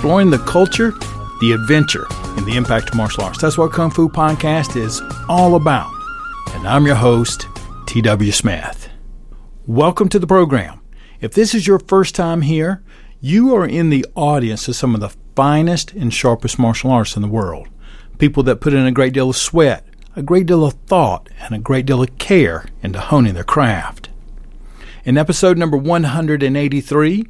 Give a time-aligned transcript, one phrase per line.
[0.00, 0.92] exploring the culture,
[1.42, 3.38] the adventure, and the impact of martial arts.
[3.38, 5.92] That's what Kung Fu Podcast is all about.
[6.54, 7.46] And I'm your host,
[7.84, 8.32] T.W.
[8.32, 8.88] Smith.
[9.66, 10.80] Welcome to the program.
[11.20, 12.82] If this is your first time here,
[13.20, 17.20] you are in the audience of some of the finest and sharpest martial arts in
[17.20, 17.68] the world.
[18.16, 19.84] People that put in a great deal of sweat,
[20.16, 24.08] a great deal of thought, and a great deal of care into honing their craft.
[25.04, 27.26] In episode number 183,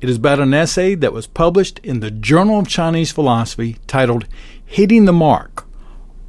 [0.00, 4.26] it is about an essay that was published in the Journal of Chinese Philosophy titled
[4.64, 5.66] Hitting the Mark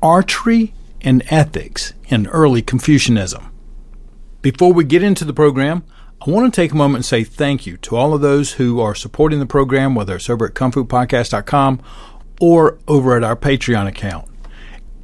[0.01, 3.51] Archery and Ethics in Early Confucianism.
[4.41, 5.83] Before we get into the program,
[6.25, 8.79] I want to take a moment and say thank you to all of those who
[8.79, 11.81] are supporting the program, whether it's over at kungfupodcast.com
[12.39, 14.27] or over at our Patreon account.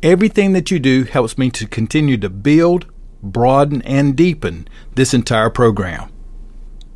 [0.04, 2.85] Everything that you do helps me to continue to build,
[3.23, 6.12] broaden, and deepen this entire program.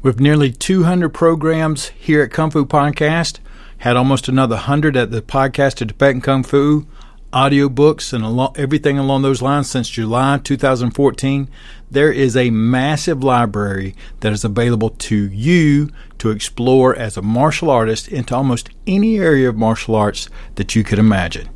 [0.04, 3.38] With nearly 200 programs here at Kung Fu Podcast,
[3.78, 6.88] had almost another 100 at the Podcast of Tibetan Kung Fu,
[7.32, 11.48] audiobooks, and everything along those lines since July 2014.
[11.92, 17.70] There is a massive library that is available to you to explore as a martial
[17.70, 21.48] artist into almost any area of martial arts that you could imagine.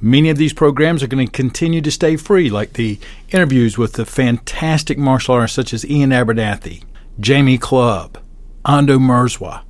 [0.00, 2.98] Many of these programs are going to continue to stay free, like the
[3.32, 6.84] interviews with the fantastic martial artists such as Iain Abernethy,
[7.18, 8.18] Jamie Clubb,
[8.64, 9.62] Ando Merswa,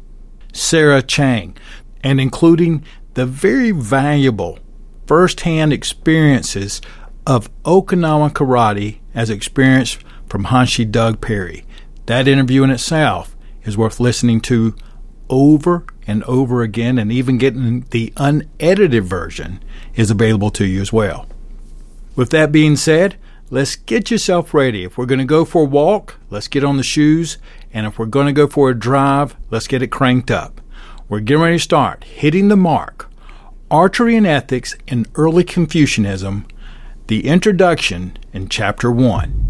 [0.52, 1.56] Sarah Chang,
[2.02, 4.58] and including the very valuable
[5.06, 6.80] firsthand experiences
[7.27, 11.64] of Okinawa karate as experienced from Hanshi Doug Perry.
[12.06, 14.75] That interview in itself is worth listening to
[15.28, 19.62] over and over again, and even getting the unedited version
[19.94, 21.27] is available to you as well.
[22.16, 23.16] With that being said,
[23.51, 24.84] let's get yourself ready.
[24.84, 27.39] If we're going to go for a walk, let's get on the shoes.
[27.73, 30.61] And if we're going to go for a drive, let's get it cranked up.
[31.09, 33.10] We're getting ready to start hitting the mark.
[33.71, 36.47] Archery and Ethics in Early Confucianism,
[37.09, 39.47] the introduction in Chapter 1.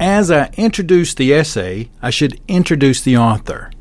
[0.00, 3.72] As I introduce the essay, I should introduce the author.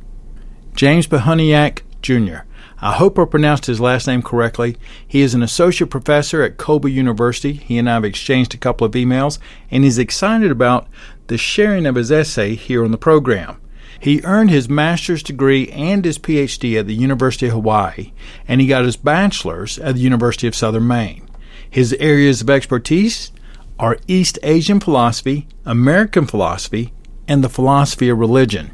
[0.74, 2.47] James Behuniak Jr.
[2.80, 4.78] I hope I pronounced his last name correctly.
[5.08, 7.54] He is an associate professor at Colby University.
[7.54, 9.40] He and I have exchanged a couple of emails,
[9.72, 10.88] and he's excited about
[11.26, 13.60] the sharing of his essay here on the program.
[14.00, 18.14] He earned his master's degree and his PhD at the University of Hawaii,
[18.48, 21.28] and he got his bachelor's at the University of Southern Maine.
[21.68, 23.32] His areas of expertise
[23.80, 26.94] are East Asian philosophy, American philosophy,
[27.28, 28.72] and the philosophy of religion.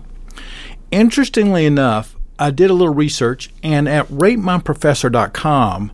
[0.91, 5.91] Interestingly enough, I did a little research, and at ratemyprofessor.com,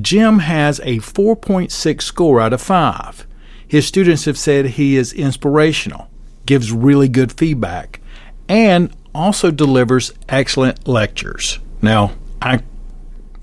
[0.00, 3.26] Jim has a 4.6 score out of 5.
[3.68, 6.08] His students have said he is inspirational,
[6.46, 8.00] gives really good feedback,
[8.48, 11.58] and also delivers excellent lectures.
[11.82, 12.62] Now, I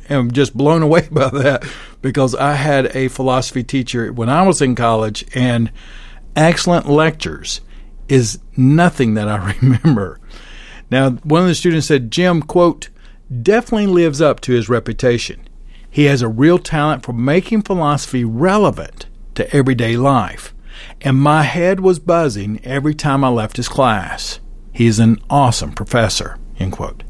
[0.10, 1.64] am just blown away by that
[2.02, 5.72] because I had a philosophy teacher when I was in college, and
[6.36, 7.62] excellent lectures
[8.10, 10.20] is nothing that I remember.
[10.92, 12.90] Now, one of the students said, Jim, quote,
[13.42, 15.48] definitely lives up to his reputation.
[15.90, 20.54] He has a real talent for making philosophy relevant to everyday life.
[21.00, 24.42] And my head was buzzing every time I left his class.
[24.74, 27.04] He is an awesome professor, end quote.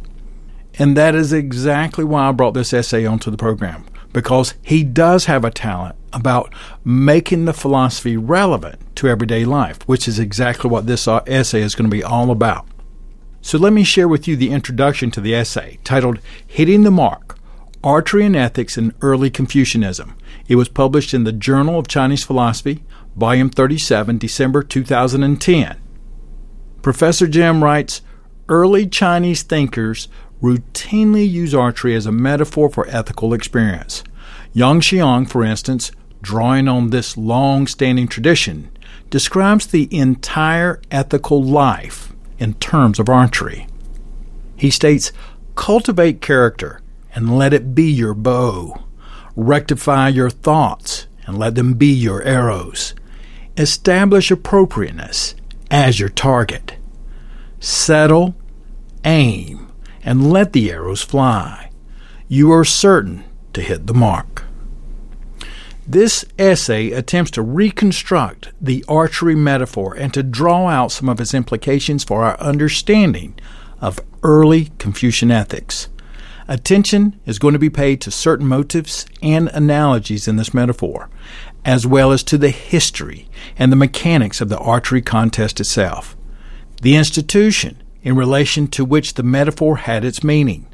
[0.78, 5.26] And that is exactly why I brought this essay onto the program, because he does
[5.26, 6.54] have a talent about
[6.86, 11.76] making the philosophy relevant to everyday life, which is exactly what this uh, essay is
[11.76, 12.68] going to be all about.
[13.42, 17.38] So let me share with you the introduction to the essay titled Hitting the Mark
[17.84, 20.16] Archery and Ethics in Early Confucianism.
[20.48, 22.84] It was published in the Journal of Chinese Philosophy,
[23.16, 25.82] Volume 37, December 2010.
[26.84, 28.04] Professor Jim writes
[28.48, 30.08] Early Chinese thinkers
[30.44, 34.04] routinely use archery as a metaphor for ethical experience.
[34.54, 35.92] Yang Xiang, for instance,
[36.22, 38.70] drawing on this long standing tradition,
[39.10, 43.68] describes the entire ethical life in terms of archery.
[44.58, 45.12] He states,
[45.56, 46.82] Cultivate character
[47.14, 48.84] and let it be your bow.
[49.36, 52.96] Rectify your thoughts and let them be your arrows.
[53.58, 55.36] Establish appropriateness
[55.70, 56.78] as your target.
[57.60, 58.34] Settle,
[59.06, 59.72] aim,
[60.04, 61.70] and let the arrows fly.
[62.28, 63.24] You are certain
[63.54, 64.46] to hit the mark.
[65.88, 71.34] This essay attempts to reconstruct the archery metaphor and to draw out some of its
[71.34, 73.38] implications for our understanding
[73.82, 75.90] of early Confucian ethics.
[76.48, 81.10] Attention is going to be paid to certain motives and analogies in this metaphor,
[81.66, 86.16] as well as to the history and the mechanics of the archery contest itself.
[86.82, 90.68] the institution in relation to which the metaphor had its meaning.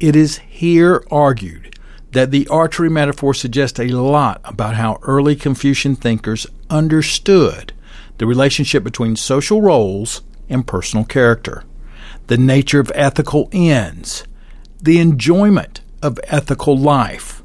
[0.00, 1.76] It is here argued
[2.12, 7.72] that the archery metaphor suggests a lot about how early Confucian thinkers understood
[8.18, 11.64] the relationship between social roles and personal character,
[12.26, 14.24] the nature of ethical ends,
[14.80, 17.42] the enjoyment of ethical life,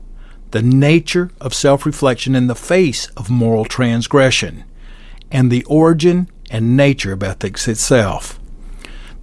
[0.51, 4.63] the nature of self reflection in the face of moral transgression,
[5.31, 8.39] and the origin and nature of ethics itself.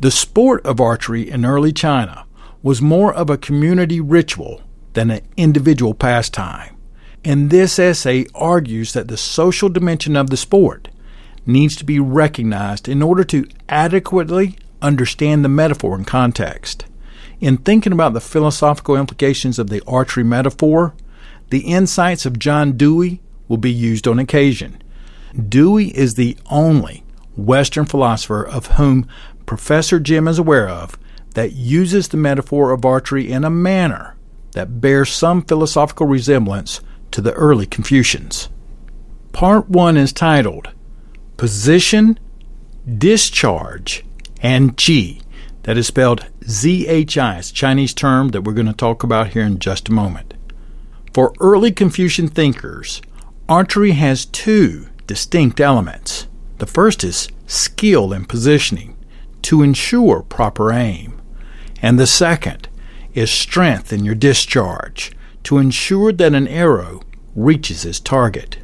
[0.00, 2.25] The sport of archery in early China
[2.62, 4.62] was more of a community ritual
[4.94, 6.77] than an individual pastime.
[7.25, 10.89] And this essay argues that the social dimension of the sport
[11.47, 16.85] needs to be recognized in order to adequately understand the metaphor in context.
[17.41, 20.94] In thinking about the philosophical implications of the archery metaphor,
[21.50, 24.81] the insights of John Dewey will be used on occasion.
[25.49, 27.05] Dewey is the only
[27.37, 29.09] Western philosopher of whom
[29.47, 30.99] Professor Jim is aware of
[31.35, 34.12] that uses the metaphor of archery in a manner
[34.52, 38.49] that bears some philosophical resemblance to the early Confucians.
[39.32, 40.70] Part 1 is titled
[41.37, 42.19] Position,
[42.99, 44.04] Discharge,
[44.43, 45.22] and Zhi.
[45.62, 47.50] That is spelled ZHI.
[47.50, 50.34] A Chinese term that we're going to talk about here in just a moment.
[51.12, 53.00] For early Confucian thinkers,
[53.48, 56.26] archery has two distinct elements.
[56.58, 58.96] The first is skill in positioning
[59.43, 61.20] to ensure proper aim,
[61.81, 62.69] and the second
[63.14, 65.12] is strength in your discharge
[65.44, 67.03] to ensure that an arrow
[67.35, 68.59] reaches its target.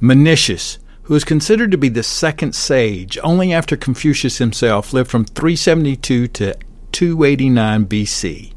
[0.00, 5.24] Mencius, who is considered to be the second sage only after Confucius himself, lived from
[5.24, 6.54] 372 to
[6.92, 8.52] 289 BC.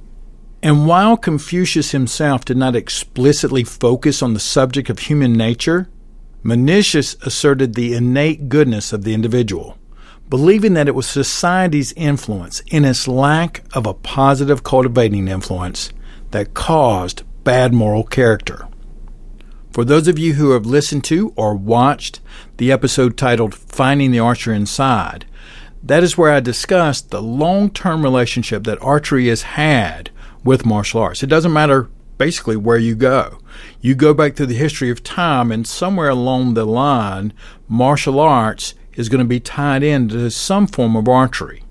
[0.62, 5.90] And while Confucius himself did not explicitly focus on the subject of human nature,
[6.44, 9.78] Mencius asserted the innate goodness of the individual
[10.34, 15.92] believing that it was society's influence in its lack of a positive cultivating influence
[16.32, 18.68] that caused bad moral character.
[19.72, 22.20] For those of you who have listened to or watched
[22.58, 25.28] the episode titled Finding the Archer Inside,
[25.84, 30.10] that is where I discussed the long term relationship that archery has had
[30.44, 31.22] with martial arts.
[31.22, 33.38] It doesn't matter basically where you go.
[33.82, 37.34] You go back through the history of time, and somewhere along the line,
[37.68, 41.64] martial arts is going to be tied into some form of archery.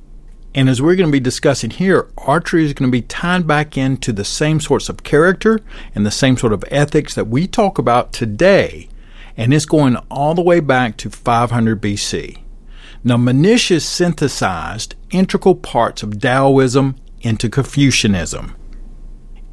[0.55, 3.79] And as we're going to be discussing here, archery is going to be tied back
[3.79, 5.61] into the same sorts of character
[5.95, 8.89] and the same sort of ethics that we talk about today.
[9.37, 12.43] And it's going all the way back to 500 BC.
[13.03, 18.55] Now, Mencius synthesized integral parts of Taoism into Confucianism.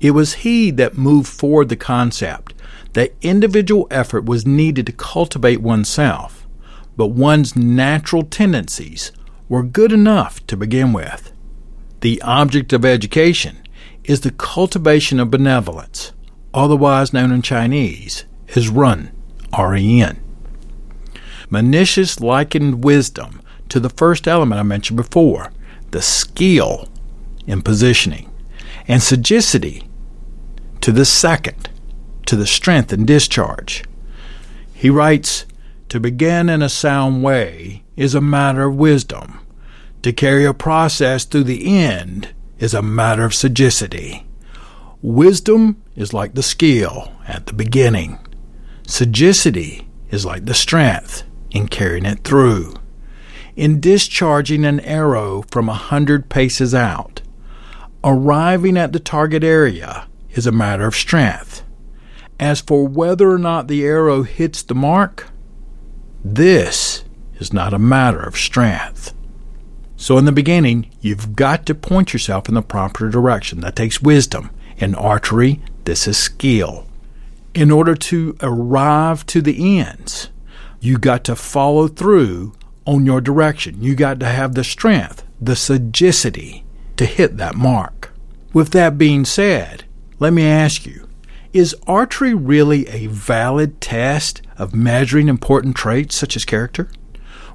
[0.01, 2.53] It was he that moved forward the concept
[2.93, 6.38] that individual effort was needed to cultivate oneself
[6.99, 9.13] but one's natural tendencies
[9.47, 11.31] were good enough to begin with.
[12.01, 13.59] The object of education
[14.03, 16.11] is the cultivation of benevolence,
[16.53, 19.13] otherwise known in Chinese as Ren,
[19.53, 20.19] R-E-N.
[21.49, 25.53] Mencius likened wisdom to the first element I mentioned before,
[25.91, 26.89] the skill
[27.47, 28.29] in positioning,
[28.89, 29.87] and sagacity
[30.81, 31.69] to the second,
[32.25, 33.85] to the strength and discharge.
[34.73, 35.45] He writes,
[35.89, 39.39] to begin in a sound way is a matter of wisdom.
[40.03, 44.25] To carry a process through the end is a matter of sagacity.
[45.01, 48.19] Wisdom is like the skill at the beginning.
[48.87, 52.75] Sagacity is like the strength in carrying it through.
[53.55, 57.21] In discharging an arrow from a hundred paces out,
[58.03, 61.63] arriving at the target area is a matter of strength.
[62.39, 65.29] As for whether or not the arrow hits the mark,
[66.23, 67.03] this
[67.39, 69.13] is not a matter of strength.
[69.95, 73.59] So, in the beginning, you've got to point yourself in the proper direction.
[73.61, 74.49] That takes wisdom.
[74.77, 76.87] In archery, this is skill.
[77.53, 80.29] In order to arrive to the ends,
[80.79, 82.53] you got to follow through
[82.85, 83.81] on your direction.
[83.81, 86.63] You got to have the strength, the sagacity
[86.95, 88.13] to hit that mark.
[88.53, 89.83] With that being said,
[90.19, 91.08] let me ask you
[91.53, 96.89] is archery really a valid test of measuring important traits such as character?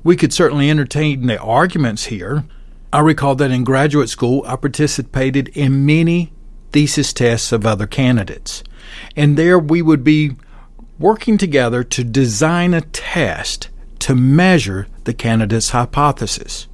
[0.02, 2.44] We could certainly entertain the arguments here.
[2.92, 6.32] I recall that in graduate school I participated in many
[6.72, 8.62] thesis tests of other candidates.
[9.16, 10.36] And there we would be
[10.98, 13.70] working together to design a test
[14.00, 16.66] to measure the candidate's hypothesis.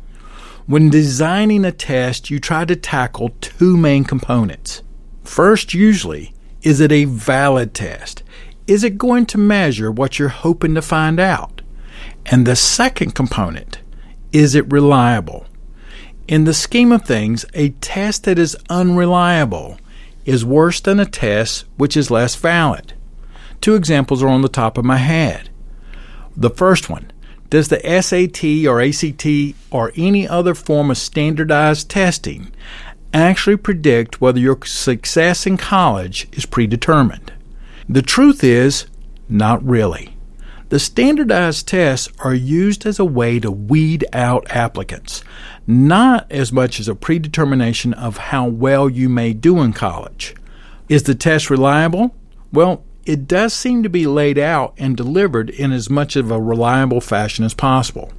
[0.67, 4.83] When designing a test, you try to tackle two main components.
[5.25, 8.23] First, usually, is it a valid test?
[8.67, 11.63] Is it going to measure what you're hoping to find out?
[12.27, 13.79] And the second component
[14.33, 15.47] Is it reliable?
[16.29, 19.79] In the scheme of things, a test that is unreliable
[20.25, 22.93] is worse than a test which is less valid.
[23.61, 25.51] Two examples are on the top of my head.
[26.37, 27.11] The first one
[27.49, 32.53] Does the SAT or ACT or any other form of standardized testing
[33.13, 37.33] actually predict whether your success in college is predetermined?
[37.89, 38.87] The truth is,
[39.29, 40.17] not really.
[40.69, 45.25] The standardized tests are used as a way to weed out applicants,
[45.67, 50.35] not as much as a predetermination of how well you may do in college.
[50.89, 52.15] Is the test reliable?
[52.53, 56.41] Well, it does seem to be laid out and delivered in as much of a
[56.41, 58.13] reliable fashion as possible.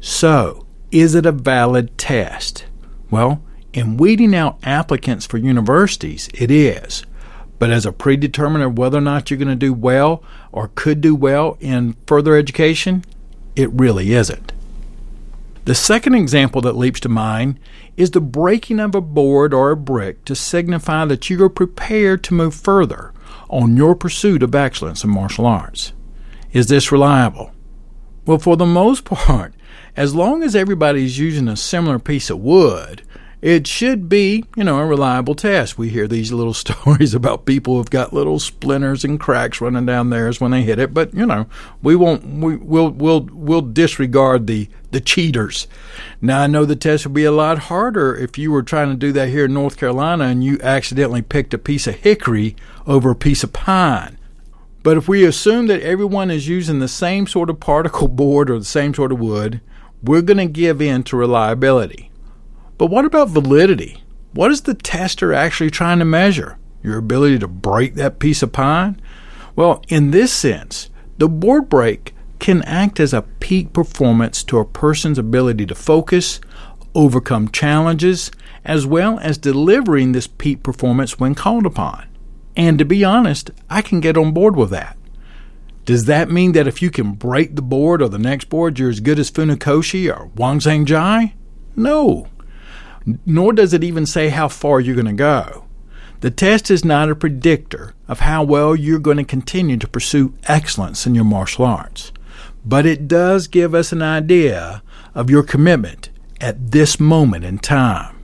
[0.00, 2.66] So, is it a valid test?
[3.10, 3.42] Well,
[3.76, 7.04] in weeding out applicants for universities, it is.
[7.58, 11.02] But as a predeterminer of whether or not you're going to do well or could
[11.02, 13.04] do well in further education,
[13.54, 14.52] it really isn't.
[15.66, 17.60] The second example that leaps to mind
[17.98, 22.24] is the breaking of a board or a brick to signify that you are prepared
[22.24, 23.12] to move further
[23.50, 25.92] on your pursuit of excellence in martial arts.
[26.50, 27.52] Is this reliable?
[28.24, 29.52] Well, for the most part,
[29.96, 33.02] as long as everybody's using a similar piece of wood,
[33.42, 35.76] it should be, you know, a reliable test.
[35.76, 40.10] We hear these little stories about people who've got little splinters and cracks running down
[40.10, 41.46] theirs when they hit it, but you know,
[41.82, 45.66] we won't we will we'll we'll disregard the the cheaters.
[46.20, 48.96] Now I know the test would be a lot harder if you were trying to
[48.96, 53.10] do that here in North Carolina and you accidentally picked a piece of hickory over
[53.10, 54.18] a piece of pine.
[54.82, 58.58] But if we assume that everyone is using the same sort of particle board or
[58.58, 59.60] the same sort of wood,
[60.00, 62.10] we're going to give in to reliability.
[62.78, 64.02] But what about validity?
[64.32, 66.58] What is the tester actually trying to measure?
[66.82, 69.00] Your ability to break that piece of pine?
[69.54, 74.66] Well, in this sense, the board break can act as a peak performance to a
[74.66, 76.38] person's ability to focus,
[76.94, 78.30] overcome challenges,
[78.62, 82.06] as well as delivering this peak performance when called upon.
[82.56, 84.98] And to be honest, I can get on board with that.
[85.86, 88.90] Does that mean that if you can break the board or the next board, you're
[88.90, 91.32] as good as Funakoshi or Wang Zhangjie?
[91.74, 92.28] No
[93.24, 95.64] nor does it even say how far you're going to go.
[96.20, 100.34] The test is not a predictor of how well you're going to continue to pursue
[100.44, 102.12] excellence in your martial arts,
[102.64, 104.82] but it does give us an idea
[105.14, 106.10] of your commitment
[106.40, 108.16] at this moment in time.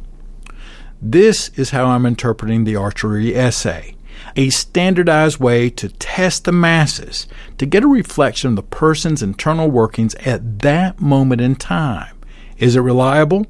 [1.01, 3.97] This is how I'm interpreting the archery essay
[4.37, 7.27] a standardized way to test the masses
[7.59, 12.17] to get a reflection of the person's internal workings at that moment in time.
[12.59, 13.47] Is it reliable?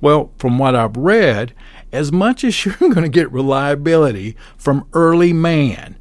[0.00, 1.54] Well, from what I've read,
[1.92, 5.96] as much as you're going to get reliability from early man,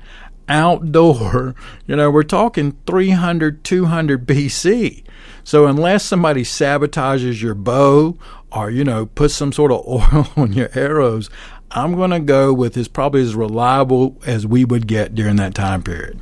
[0.48, 1.56] outdoor,
[1.88, 5.04] you know, we're talking 300, 200 BC.
[5.44, 8.18] So unless somebody sabotages your bow
[8.52, 11.30] or, you know, puts some sort of oil on your arrows,
[11.72, 15.56] I'm going to go with as probably as reliable as we would get during that
[15.56, 16.20] time period.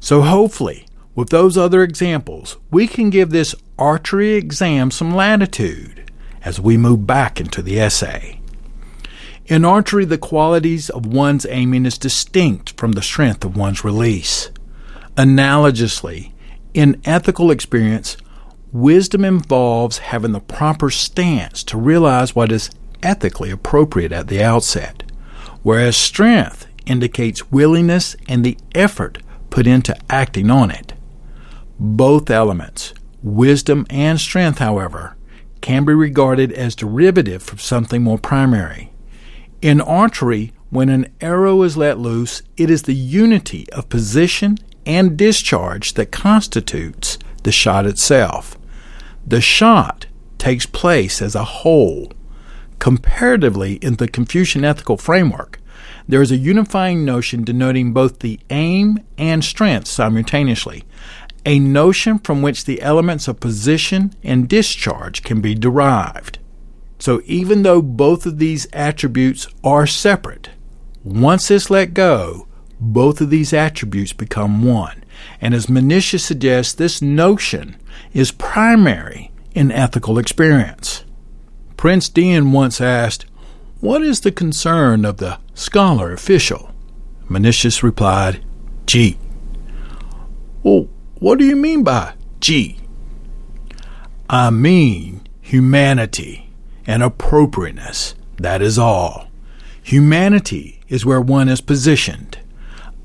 [0.00, 6.07] So hopefully, with those other examples, we can give this archery exam some latitude
[6.44, 8.40] as we move back into the essay.
[9.46, 14.50] In archery, the qualities of one's aiming is distinct from the strength of one's release.
[15.16, 16.32] Analogously,
[16.74, 18.16] in ethical experience,
[18.72, 22.70] wisdom involves having the proper stance to realize what is
[23.02, 25.02] ethically appropriate at the outset,
[25.62, 29.18] whereas strength indicates willingness and the effort
[29.50, 30.92] put into acting on it.
[31.78, 32.92] Both elements,
[33.22, 35.16] wisdom and strength, however,
[35.60, 38.92] can be regarded as derivative from something more primary.
[39.60, 45.16] In archery, when an arrow is let loose, it is the unity of position and
[45.16, 48.56] discharge that constitutes the shot itself.
[49.26, 50.06] The shot
[50.38, 52.12] takes place as a whole.
[52.78, 55.60] Comparatively, in the Confucian ethical framework,
[56.06, 60.84] there is a unifying notion denoting both the aim and strength simultaneously,
[61.44, 66.38] a notion from which the elements of position and discharge can be derived.
[66.98, 70.50] So even though both of these attributes are separate,
[71.04, 72.48] once it's let go,
[72.80, 75.04] both of these attributes become one.
[75.40, 77.76] And as Mencius suggests, this notion
[78.12, 81.04] is primary in ethical experience.
[81.76, 83.26] Prince Dian once asked,
[83.80, 86.72] What is the concern of the scholar official?
[87.28, 88.44] Mencius replied,
[88.86, 89.16] Zhi.
[90.62, 92.78] Well, what do you mean by Zhi?
[94.30, 96.50] I mean humanity
[96.86, 98.14] and appropriateness.
[98.36, 99.28] That is all.
[99.82, 102.38] Humanity is where one is positioned.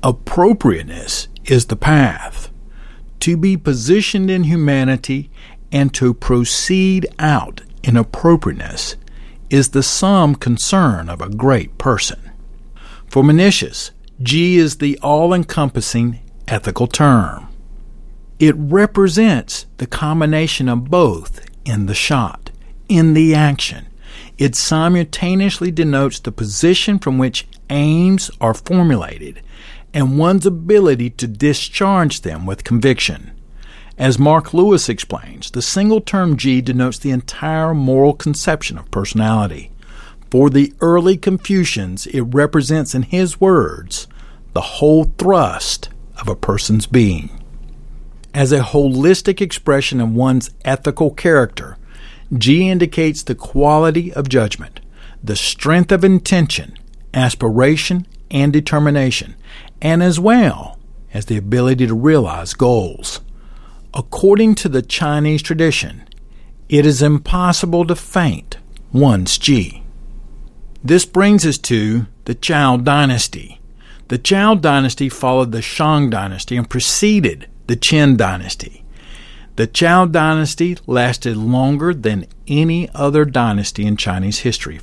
[0.02, 2.50] Appropriateness is the path.
[3.20, 5.30] To be positioned in humanity
[5.72, 8.96] and to proceed out in appropriateness
[9.50, 12.32] is the sum concern of a great person.
[13.06, 13.90] For Mencius,
[14.22, 17.43] Zhi is the all encompassing ethical term.
[18.38, 22.50] It represents the combination of both in the shot,
[22.88, 23.86] in the action.
[24.38, 29.40] It simultaneously denotes the position from which aims are formulated
[29.92, 33.30] and one's ability to discharge them with conviction.
[33.96, 39.70] As Mark Lewis explains, the single term Zhi denotes the entire moral conception of personality.
[40.32, 44.08] For the early Confucians, it represents, in his words,
[44.52, 47.30] the whole thrust of a person's being.
[48.34, 51.78] As a holistic expression of one's ethical character,
[52.32, 54.80] Zhi indicates the quality of judgment,
[55.22, 56.76] the strength of intention,
[57.14, 59.36] aspiration, and determination,
[59.80, 60.80] and as well
[61.12, 63.20] as the ability to realize goals.
[63.94, 66.02] According to the Chinese tradition,
[66.68, 68.56] it is impossible to faint
[68.92, 69.84] one's Zhi.
[70.82, 73.60] This brings us to the Zhou dynasty.
[74.08, 78.84] The Zhou dynasty followed the Shang dynasty and preceded the Qin dynasty.
[79.56, 84.80] The Zhou dynasty lasted longer than any other dynasty in Chinese history,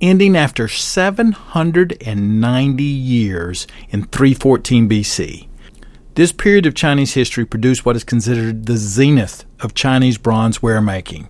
[0.00, 5.48] ending after 790 years in 314 BC.
[6.14, 11.26] This period of Chinese history produced what is considered the zenith of Chinese bronzeware making.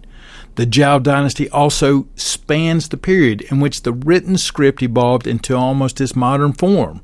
[0.57, 5.99] The Zhou dynasty also spans the period in which the written script evolved into almost
[5.99, 7.01] its modern form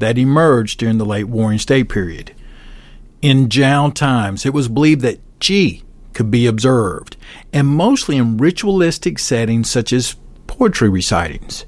[0.00, 2.34] that emerged during the late Warring State period.
[3.22, 5.82] In Zhou times, it was believed that Zhi
[6.14, 7.16] could be observed,
[7.52, 11.66] and mostly in ritualistic settings such as poetry recitings.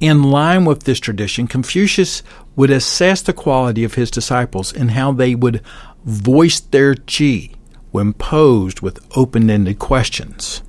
[0.00, 2.22] In line with this tradition, Confucius
[2.56, 5.62] would assess the quality of his disciples and how they would
[6.04, 7.54] voice their Zhi
[7.90, 10.62] when posed with open ended questions.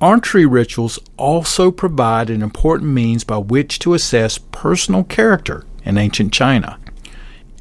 [0.00, 6.32] Archery rituals also provide an important means by which to assess personal character in ancient
[6.32, 6.78] China.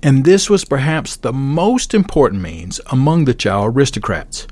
[0.06, 4.46] And this was perhaps the most important means among the Zhou aristocrats.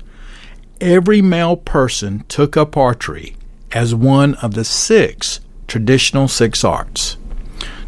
[0.80, 3.36] Every male person took up archery
[3.70, 5.38] as one of the six
[5.68, 7.18] traditional six arts.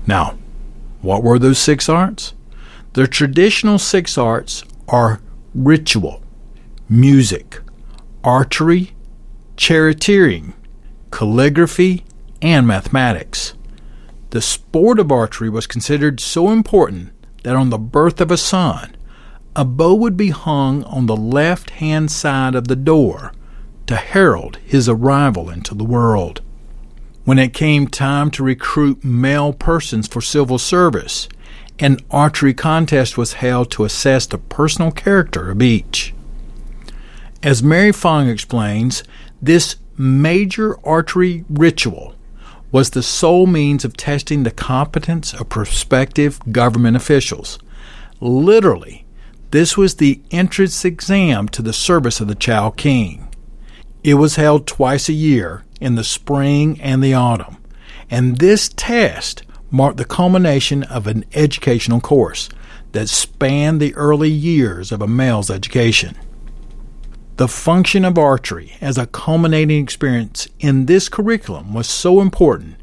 [0.06, 0.38] Now,
[1.02, 2.34] what were those six arts?
[2.92, 5.20] The traditional six arts are
[5.52, 6.22] ritual,
[6.88, 7.58] music,
[8.22, 8.92] archery,
[9.56, 10.52] charioteering,
[11.10, 12.04] calligraphy,
[12.40, 13.54] and mathematics.
[14.30, 17.10] The sport of archery was considered so important
[17.46, 18.96] that on the birth of a son,
[19.54, 23.32] a bow would be hung on the left hand side of the door
[23.86, 26.40] to herald his arrival into the world.
[27.24, 31.28] When it came time to recruit male persons for civil service,
[31.78, 36.12] an archery contest was held to assess the personal character of each.
[37.44, 39.04] As Mary Fong explains,
[39.40, 42.15] this major archery ritual
[42.72, 47.58] was the sole means of testing the competence of prospective government officials.
[48.20, 49.04] Literally,
[49.50, 53.28] this was the entrance exam to the service of the Zhou King.
[54.02, 57.56] It was held twice a year in the spring and the autumn.
[58.10, 62.48] And this test marked the culmination of an educational course
[62.92, 66.16] that spanned the early years of a male's education.
[67.36, 72.76] The function of archery as a culminating experience in this curriculum was so important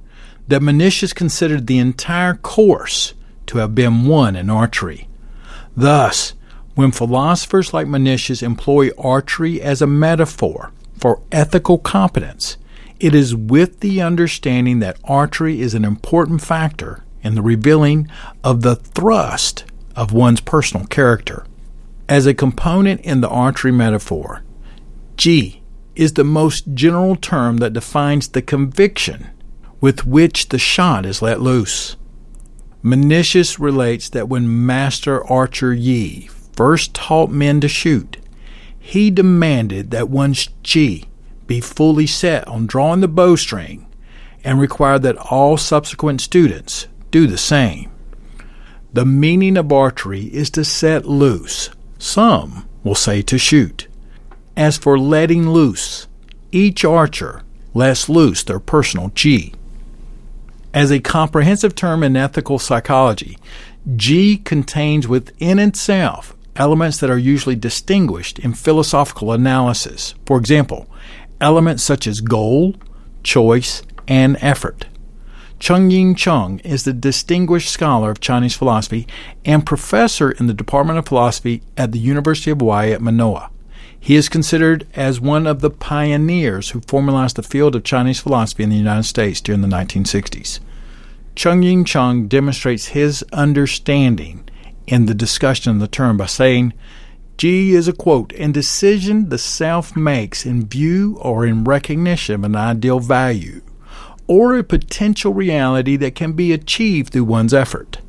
[0.48, 3.16] that Mencius considered the entire course
[3.48, 5.08] to have been won in archery.
[5.76, 6.34] Thus,
[6.76, 12.58] when philosophers like Mencius employ archery as a metaphor for ethical competence,
[13.00, 18.08] it is with the understanding that archery is an important factor in the revealing
[18.44, 19.64] of the thrust
[19.96, 21.44] of one's personal character.
[22.10, 24.44] As a component in the archery metaphor,
[25.16, 25.62] Zhi
[25.96, 29.30] is the most general term that defines the conviction
[29.80, 31.96] with which the shot is let loose.
[32.84, 38.18] Mencius relates that when Master Archer Yi first taught men to shoot,
[38.78, 41.06] he demanded that one's Zhi
[41.48, 43.88] be fully set on drawing the bowstring
[44.44, 47.90] and required that all subsequent students do the same.
[48.92, 51.70] The meaning of archery is to set loose.
[52.04, 53.88] Some will say to shoot.
[54.58, 56.08] As for letting loose,
[56.52, 59.56] each archer lets loose their personal Zhi.
[60.74, 63.38] As a comprehensive term in ethical psychology,
[63.88, 70.14] Zhi contains within itself elements that are usually distinguished in philosophical analysis.
[70.26, 70.90] For example,
[71.40, 72.76] elements such as goal,
[73.24, 74.88] choice, and effort.
[75.64, 79.08] Cheng-Yin Chung is the distinguished scholar of Chinese philosophy
[79.46, 83.50] and professor in the Department of Philosophy at the University of Hawaii at Manoa.
[83.98, 88.64] He is considered as one of the pioneers who formalized the field of Chinese philosophy
[88.64, 90.60] in the United States during the 1960s.
[91.36, 94.50] Chung-Ying Cheng demonstrates his understanding
[94.86, 96.74] in the discussion of the term by saying,
[97.38, 102.44] Zhi is a quote, and decision the self makes in view or in recognition of
[102.44, 103.62] an ideal value
[104.28, 108.00] or a potential reality that can be achieved through one's effort.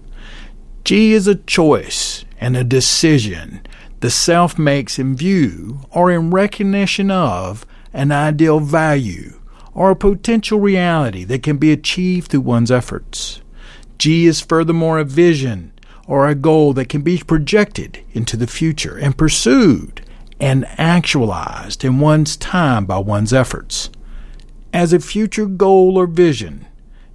[0.85, 3.63] Zhi is a choice and a decision
[4.01, 9.41] the self makes in view or in recognition of an ideal value
[9.73, 13.41] or a potential reality that can be achieved through one's efforts.
[13.99, 15.73] Zhi is furthermore a vision
[16.07, 20.05] or a goal that can be projected into the future and pursued
[20.39, 23.89] and actualized in one's time by one's efforts.
[24.75, 26.67] As a future goal or vision,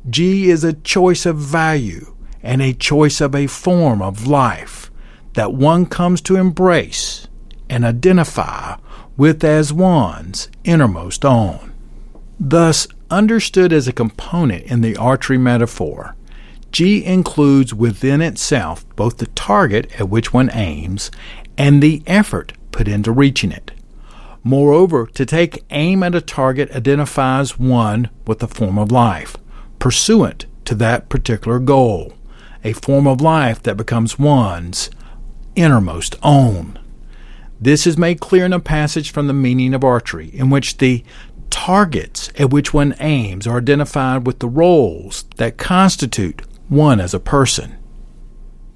[0.10, 4.90] Zhi is a choice of value and a choice of a form of life
[5.34, 7.28] that one comes to embrace
[7.70, 8.78] and identify
[9.18, 11.74] with as one's innermost own.
[12.40, 16.16] Thus, understood as a component in the archery metaphor,
[16.72, 21.12] Zhi includes within itself both the target at which one aims
[21.58, 23.72] and the effort put into reaching it.
[24.44, 29.36] Moreover, to take aim at a target identifies one with a form of life,
[29.80, 32.14] pursuant to that particular goal,
[32.64, 34.90] a form of life that becomes one's
[35.56, 36.80] innermost own.
[37.60, 41.04] This is made clear in a passage from the meaning of archery, in which the
[41.50, 47.20] targets at which one aims are identified with the roles that constitute one as a
[47.20, 47.76] person.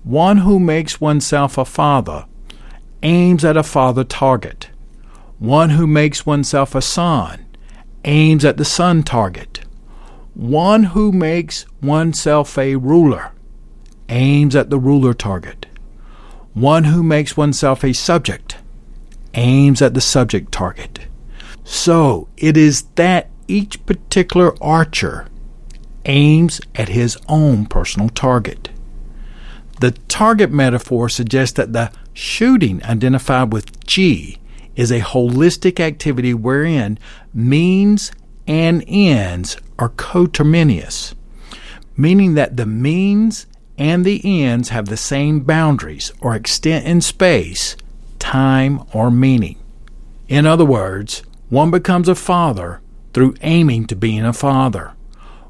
[0.04, 2.26] One who makes oneself a father
[3.04, 4.70] aims at a father target.
[5.44, 7.46] One who makes oneself a son
[8.06, 9.60] aims at the sun target.
[10.36, 13.34] One who makes oneself a ruler
[14.08, 15.66] aims at the ruler target.
[16.54, 18.56] One who makes oneself a subject
[19.34, 21.08] aims at the subject target.
[21.66, 25.28] So it is that each particular archer
[26.06, 28.70] aims at his own personal target.
[29.82, 34.38] The target metaphor suggests that the shooting identified with Zhi
[34.76, 36.98] is a holistic activity wherein
[37.34, 38.12] means
[38.48, 41.16] and ends are coterminous,
[41.96, 43.46] meaning that the means
[43.78, 47.76] and the ends have the same boundaries or extent in space,
[48.20, 49.58] time, or meaning.
[50.28, 52.82] In other words, one becomes a father
[53.14, 54.94] through aiming to being a father.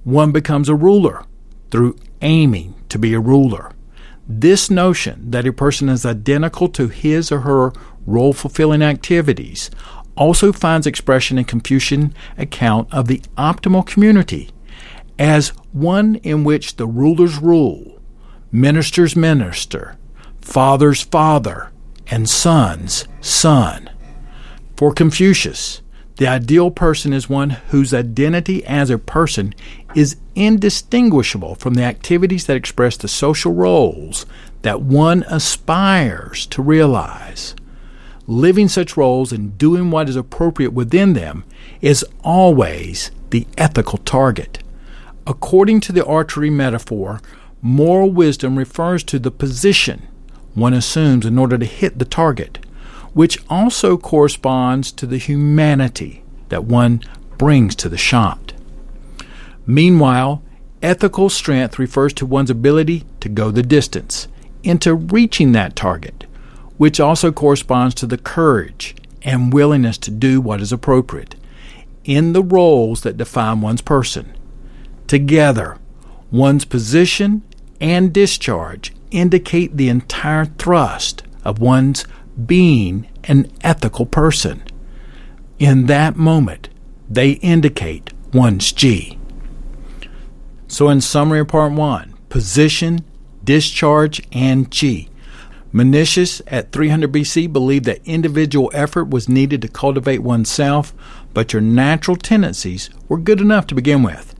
[0.04, 1.24] One becomes a ruler
[1.72, 3.72] through aiming to be a ruler.
[4.28, 7.74] This notion that a person is identical to his or her
[8.06, 9.70] role fulfilling activities
[10.16, 14.50] also finds expression in Confucian account of the optimal community
[15.18, 18.00] as one in which the rulers rule,
[18.52, 19.98] ministers minister,
[20.42, 21.72] fathers father,
[22.08, 23.90] and sons son.
[24.76, 25.82] For Confucius,
[26.18, 29.54] the ideal person is one whose identity as a person
[29.96, 34.26] is indistinguishable from the activities that express the social roles
[34.62, 37.56] that one aspires to realize.
[38.28, 41.44] Living such roles and doing what is appropriate within them
[41.82, 44.60] is always the ethical target.
[45.28, 47.22] According to the archery metaphor,
[47.62, 50.08] moral wisdom refers to the position
[50.54, 52.60] one assumes in order to hit the target
[53.14, 57.02] which also corresponds to the humanity that one
[57.38, 58.54] brings to the shot.
[59.66, 60.42] Meanwhile,
[60.82, 64.28] ethical strength refers to one's ability to go the distance
[64.64, 66.26] into reaching that target,
[66.84, 71.34] which also corresponds to the courage and willingness to do what is appropriate
[72.04, 74.36] in the roles that define one's person.
[75.08, 75.78] Together,
[76.30, 77.42] one's position
[77.80, 82.06] and discharge indicate the entire thrust of one's
[82.46, 84.62] being an ethical person.
[85.60, 86.68] In that moment,
[87.10, 89.18] they indicate one's Zhi.
[90.68, 93.06] So, in summary part one, position,
[93.42, 95.08] discharge, and Zhi.
[95.74, 100.94] Mencius at 300 BC believed that individual effort was needed to cultivate oneself,
[101.34, 104.36] but your natural tendencies were good enough to begin with.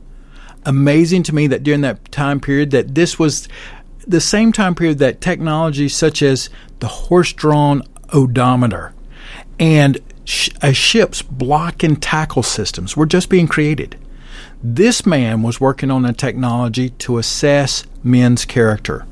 [0.64, 3.48] Amazing to me that during that time period that this was
[4.06, 8.94] the same time period that technology such as the horse-drawn odometer
[9.58, 13.98] and sh- a ship's block and tackle systems were just being created.
[14.62, 19.04] This man was working on a technology to assess men's character.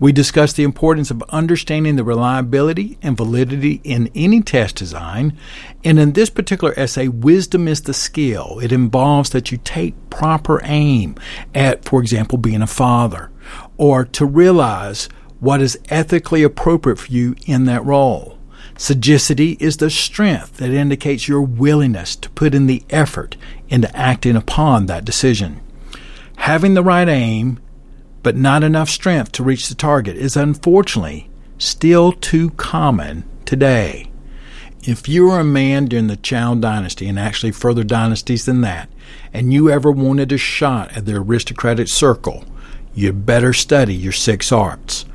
[0.00, 5.36] We discussed the importance of understanding the reliability and validity in any test design.
[5.82, 8.60] And in this particular essay, wisdom is the skill.
[8.62, 11.16] It involves that you take proper aim
[11.54, 13.30] at, for example, being a father,
[13.76, 15.08] or to realize
[15.40, 18.38] what is ethically appropriate for you in that role.
[18.76, 23.36] Sagacity is the strength that indicates your willingness to put in the effort
[23.68, 25.60] into acting upon that decision.
[26.36, 27.58] Having the right aim,
[28.28, 34.10] but not enough strength to reach the target, is unfortunately still too common today.
[34.82, 38.90] If you were a man during the Zhou dynasty and actually further dynasties than that,
[39.32, 42.44] and you ever wanted a shot at the aristocratic circle,
[42.94, 45.06] you'd better study your six arts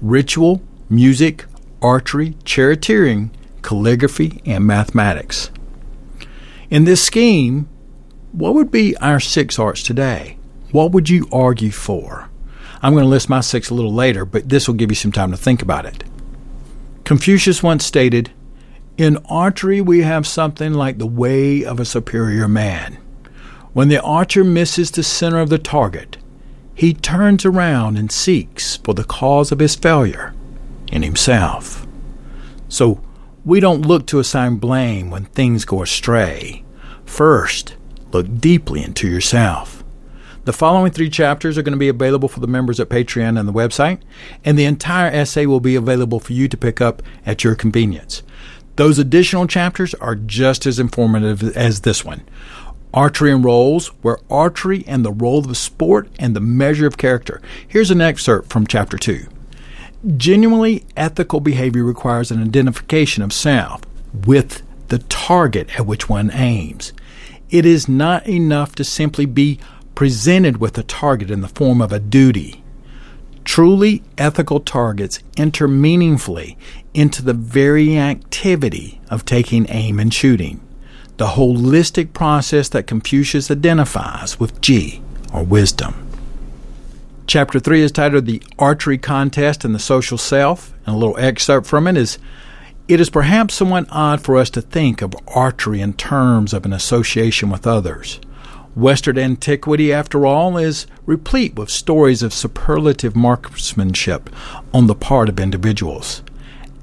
[0.00, 1.44] ritual, music,
[1.82, 3.28] archery, charioteering,
[3.60, 5.50] calligraphy, and mathematics.
[6.70, 7.68] In this scheme,
[8.32, 10.38] what would be our six arts today?
[10.70, 12.30] What would you argue for?
[12.82, 15.12] I'm going to list my six a little later, but this will give you some
[15.12, 16.02] time to think about it.
[17.04, 18.32] Confucius once stated,
[18.98, 22.98] In archery, we have something like the way of a superior man.
[23.72, 26.16] When the archer misses the center of the target,
[26.74, 30.34] he turns around and seeks for the cause of his failure
[30.90, 31.86] in himself.
[32.68, 33.00] So
[33.44, 36.64] we don't look to assign blame when things go astray.
[37.04, 37.76] First,
[38.12, 39.81] look deeply into yourself.
[40.44, 43.48] The following three chapters are going to be available for the members at Patreon and
[43.48, 44.00] the website,
[44.44, 48.24] and the entire essay will be available for you to pick up at your convenience.
[48.74, 52.22] Those additional chapters are just as informative as this one.
[52.92, 56.96] Archery and Roles, where archery and the role of the sport and the measure of
[56.96, 57.40] character.
[57.66, 59.26] Here's an excerpt from chapter 2.
[60.16, 63.82] Genuinely ethical behavior requires an identification of self
[64.26, 66.92] with the target at which one aims.
[67.48, 69.60] It is not enough to simply be
[69.94, 72.62] presented with a target in the form of a duty.
[73.44, 76.56] Truly ethical targets enter meaningfully
[76.94, 80.60] into the very activity of taking aim and shooting,
[81.16, 85.02] the holistic process that Confucius identifies with Zhi,
[85.32, 86.08] or wisdom.
[87.26, 91.66] Chapter 3 is titled The Archery Contest and the Social Self, and a little excerpt
[91.66, 92.18] from it is
[92.88, 96.72] It is perhaps somewhat odd for us to think of archery in terms of an
[96.72, 98.20] association with others.
[98.74, 104.30] Western antiquity, after all, is replete with stories of superlative marksmanship
[104.72, 106.22] on the part of individuals.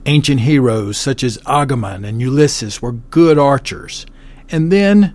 [0.05, 4.05] Ancient heroes such as Agamemnon and Ulysses were good archers,
[4.49, 5.13] and then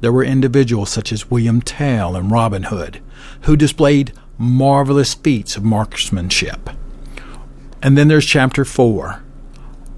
[0.00, 3.00] there were individuals such as William Tell and Robin Hood
[3.42, 6.70] who displayed marvelous feats of marksmanship.
[7.82, 9.22] And then there's chapter 4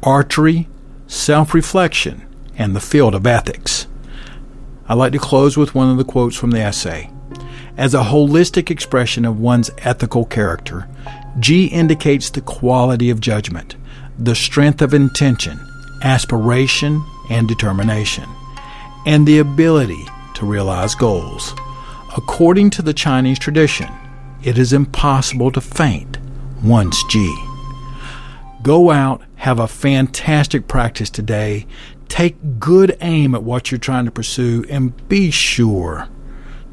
[0.03, 0.69] Archery,
[1.07, 2.25] Self Reflection,
[2.57, 3.88] and the Field of Ethics.
[4.89, 7.11] I'd like to close with one of the quotes from the essay.
[7.77, 10.89] As a holistic expression of one's ethical character,
[11.39, 13.77] Zhi indicates the quality of judgment,
[14.19, 15.61] the strength of intention,
[16.03, 18.25] aspiration, and determination,
[19.07, 21.55] and the ability to realize goals.
[22.17, 23.91] According to the Chinese tradition,
[24.43, 26.19] it is impossible to faint
[26.65, 27.35] once Zhi.
[28.63, 31.67] Go out, have a fantastic practice today,
[32.09, 36.09] take good aim at what you're trying to pursue, and be sure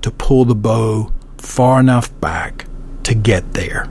[0.02, 2.66] to pull the bow far enough back
[3.04, 3.90] to get there.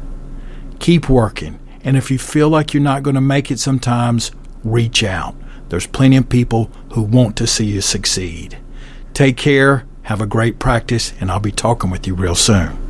[0.79, 5.03] Keep working, and if you feel like you're not going to make it sometimes, reach
[5.05, 5.35] out.
[5.69, 8.59] There's plenty of people who want to see you succeed.
[9.13, 12.84] Take care, have a great practice, and I'll be talking with you real soon.